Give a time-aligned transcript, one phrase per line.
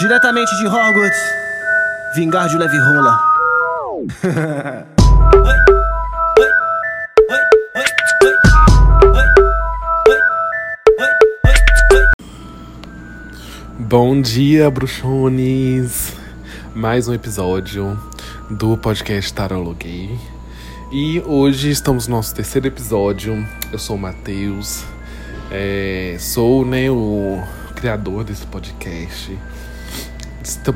[0.00, 1.20] Diretamente de Hogwarts,
[2.14, 3.20] vingar de leve rola.
[13.78, 16.16] Bom dia, bruxones!
[16.74, 18.02] Mais um episódio
[18.48, 20.18] do podcast Tarologuei.
[20.90, 23.46] E hoje estamos no nosso terceiro episódio.
[23.70, 24.82] Eu sou o Matheus,
[25.50, 27.38] é, sou né, o
[27.74, 29.38] criador desse podcast.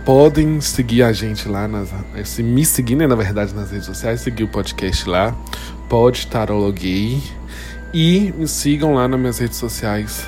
[0.04, 1.88] Podem seguir a gente lá, nas,
[2.24, 5.34] se me seguir, né, na verdade, nas redes sociais, seguir o podcast lá,
[5.88, 7.22] pode Tarologuei.
[7.92, 10.26] E me sigam lá nas minhas redes sociais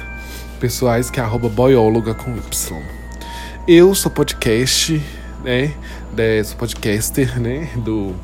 [0.60, 2.82] pessoais, que é arroba boióloga com Y.
[3.66, 5.02] Eu sou podcast,
[5.42, 5.74] né?
[6.12, 7.68] De, sou podcaster, né?
[7.76, 8.14] Do,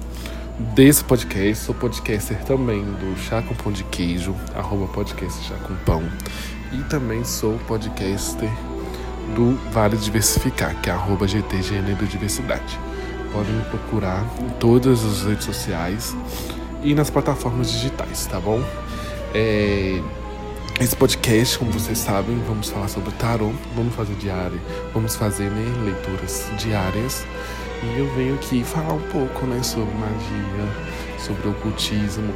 [0.75, 1.65] desse podcast.
[1.65, 6.03] Sou podcaster também do Chá com Pão de Queijo, arroba podcast Chá com Pão.
[6.73, 8.49] E também sou podcaster
[9.35, 12.79] do Vale Diversificar, que é arroba GT Gênero Diversidade.
[13.33, 16.15] Podem me procurar em todas as redes sociais
[16.83, 18.63] e nas plataformas digitais, tá bom?
[19.35, 20.01] É,
[20.81, 24.61] esse podcast, como vocês sabem, vamos falar sobre tarô, vamos fazer diário,
[24.93, 27.25] vamos fazer né, leituras diárias.
[27.83, 32.33] E eu venho aqui falar um pouco né, sobre magia, sobre ocultismo.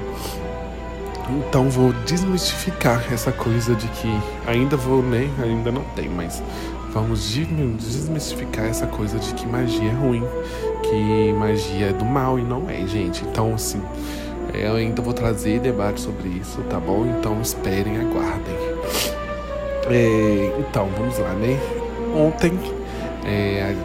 [1.29, 4.09] Então vou desmistificar essa coisa de que
[4.47, 5.29] ainda vou, né?
[5.43, 6.41] Ainda não tem, mas
[6.97, 10.25] vamos desmistificar essa coisa de que magia é ruim,
[10.83, 13.23] que magia é do mal e não é, gente.
[13.23, 13.83] Então, assim,
[14.55, 17.05] eu ainda vou trazer debate sobre isso, tá bom?
[17.07, 18.55] Então esperem, aguardem.
[19.91, 21.61] É, então, vamos lá, né?
[22.15, 22.59] Ontem,
[23.27, 23.77] é,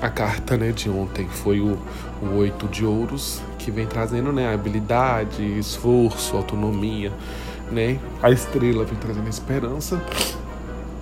[0.00, 1.76] a, a, carta né, de ontem foi o,
[2.22, 7.12] o oito de ouros, que vem trazendo né, habilidade, esforço, autonomia,
[7.68, 7.98] né?
[8.22, 10.00] A estrela vem trazendo esperança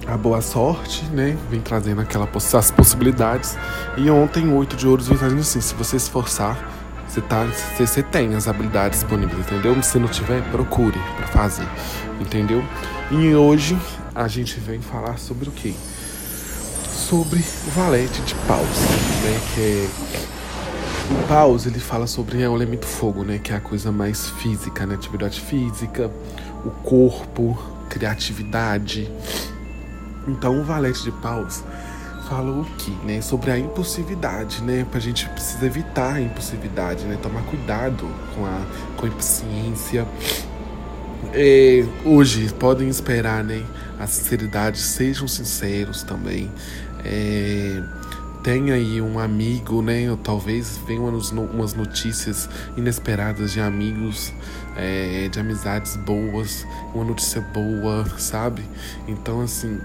[0.08, 1.36] a boa sorte, né?
[1.50, 3.56] Vem trazendo aquela, as possibilidades.
[3.96, 6.56] E ontem, oito de ouros vem trazendo assim: se você esforçar,
[7.06, 7.46] você, tá,
[8.10, 9.80] tem as habilidades disponíveis, entendeu?
[9.82, 11.68] Se não tiver, procure para fazer,
[12.20, 12.64] entendeu?
[13.10, 13.78] E hoje
[14.14, 15.74] a gente vem falar sobre o quê?
[16.90, 18.80] Sobre o valete de paus,
[19.22, 19.40] né?
[19.54, 19.60] Que
[20.14, 20.38] é
[21.10, 23.38] o paus, ele fala sobre é o elemento fogo, né?
[23.38, 24.94] Que é a coisa mais física, né?
[24.94, 26.10] Atividade física,
[26.64, 27.58] o corpo,
[27.88, 29.10] criatividade.
[30.28, 31.64] Então, o valete de paus
[32.28, 33.20] falou o que, né?
[33.20, 34.86] Sobre a impulsividade, né?
[34.90, 37.18] Pra gente precisa evitar a impulsividade, né?
[37.20, 38.60] Tomar cuidado com a,
[38.96, 40.06] com a impaciência.
[41.32, 43.64] É, hoje podem esperar, né?
[43.98, 46.50] A sinceridade, sejam sinceros também.
[47.04, 47.82] É,
[48.42, 50.10] tem aí um amigo, né?
[50.10, 54.32] Ou talvez venham umas notícias inesperadas de amigos,
[54.76, 58.62] é, de amizades boas, uma notícia boa, sabe?
[59.08, 59.80] Então, assim,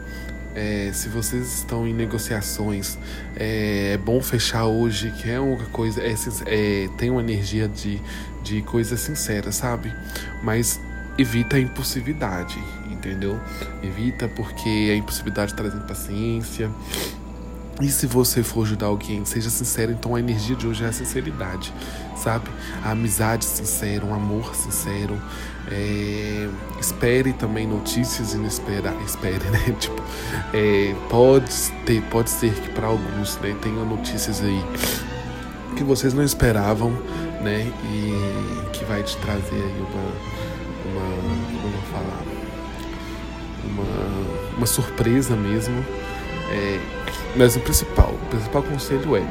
[0.55, 2.97] é, se vocês estão em negociações,
[3.35, 6.15] é, é, bom fechar hoje, que é uma coisa, é,
[6.45, 8.01] é, tem uma energia de,
[8.43, 9.93] de coisa sincera, sabe?
[10.41, 10.79] Mas
[11.17, 12.57] evita a impulsividade,
[12.89, 13.39] entendeu?
[13.83, 16.71] Evita porque a impulsividade traz impaciência.
[17.81, 20.91] E se você for ajudar alguém, seja sincero, então a energia de hoje é a
[20.91, 21.73] sinceridade,
[22.15, 22.49] sabe?
[22.83, 25.19] A amizade sincera, um amor sincero,
[25.71, 26.47] é,
[26.79, 29.03] espere também notícias inesperadas.
[29.05, 29.75] Espere, né?
[29.79, 30.01] Tipo,
[30.53, 31.51] é, pode,
[31.85, 34.63] ter, pode ser que para alguns né, tenham notícias aí
[35.75, 36.91] que vocês não esperavam,
[37.41, 37.71] né?
[37.85, 40.03] E que vai te trazer aí uma.
[40.91, 42.23] uma como eu vou falar?
[43.65, 45.83] Uma, uma surpresa mesmo.
[46.51, 47.02] É,
[47.35, 49.23] mas o principal, o principal conselho é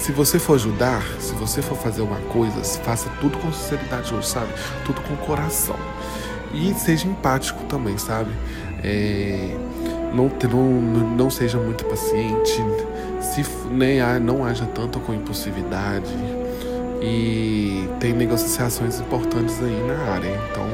[0.00, 4.28] se você for ajudar, se você for fazer uma coisa, faça tudo com sinceridade hoje,
[4.28, 4.48] sabe?
[4.84, 5.76] Tudo com coração.
[6.54, 8.30] E seja empático também, sabe?
[8.82, 9.54] É,
[10.14, 10.80] não, não,
[11.16, 12.64] não seja muito paciente,
[13.20, 16.12] se, né, não haja tanto com impulsividade.
[17.02, 20.40] E tem negociações importantes aí na área.
[20.50, 20.66] Então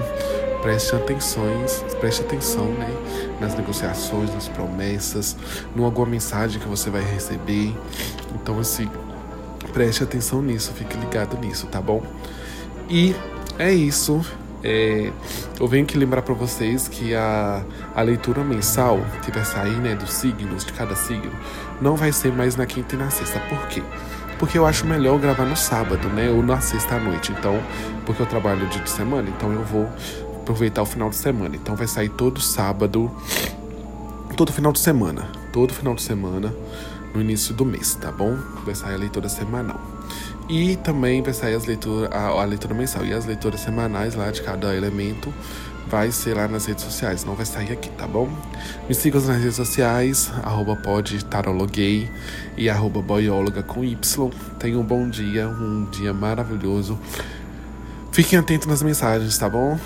[0.66, 2.92] preste atenções, preste atenção né,
[3.40, 5.36] nas negociações, nas promessas,
[5.76, 7.72] numa alguma mensagem que você vai receber.
[8.34, 8.90] Então, assim,
[9.72, 12.02] preste atenção nisso, fique ligado nisso, tá bom?
[12.90, 13.14] E
[13.60, 14.20] é isso.
[14.64, 15.12] É,
[15.60, 17.62] eu venho aqui lembrar para vocês que a,
[17.94, 21.30] a leitura mensal que vai sair, né, dos signos, de cada signo,
[21.80, 23.38] não vai ser mais na quinta e na sexta.
[23.38, 23.84] Por quê?
[24.36, 27.30] Porque eu acho melhor gravar no sábado, né, ou na sexta à noite.
[27.30, 27.62] Então,
[28.04, 29.88] porque eu trabalho dia de semana, então eu vou
[30.46, 31.56] aproveitar o final de semana.
[31.56, 33.10] Então vai sair todo sábado,
[34.36, 36.54] todo final de semana, todo final de semana
[37.12, 38.36] no início do mês, tá bom?
[38.64, 39.80] Vai sair a leitura semanal.
[40.48, 44.30] E também vai sair as leitura, a, a leitura mensal e as leituras semanais lá
[44.30, 45.34] de cada elemento
[45.88, 48.28] vai ser lá nas redes sociais, não vai sair aqui, tá bom?
[48.88, 52.08] Me sigam nas redes sociais, arroba podtarologuei
[52.56, 54.30] e arroba boióloga com Y.
[54.58, 56.98] Tenham um bom dia, um dia maravilhoso.
[58.12, 59.78] Fiquem atentos nas mensagens, tá bom?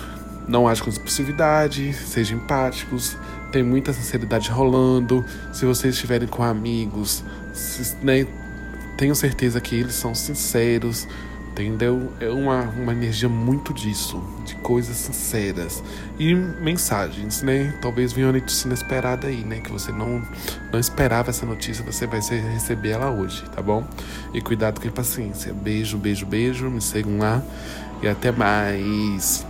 [0.47, 3.17] Não haja com expulsividade, sejam empáticos,
[3.51, 5.23] tem muita sinceridade rolando.
[5.53, 7.23] Se vocês estiverem com amigos,
[7.53, 8.25] se, né,
[8.97, 11.07] tenho certeza que eles são sinceros,
[11.51, 12.11] entendeu?
[12.19, 15.83] É uma, uma energia muito disso, de coisas sinceras.
[16.17, 17.73] E mensagens, né?
[17.81, 19.59] Talvez venha uma notícia inesperada aí, né?
[19.59, 20.21] Que você não,
[20.71, 23.85] não esperava essa notícia, você vai receber ela hoje, tá bom?
[24.33, 25.53] E cuidado com a paciência.
[25.53, 26.69] Beijo, beijo, beijo.
[26.69, 27.43] Me sigam lá
[28.01, 29.45] e até mais.